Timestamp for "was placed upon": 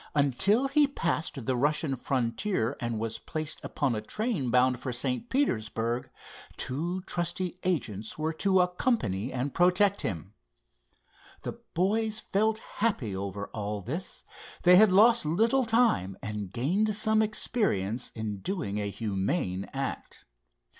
2.97-3.93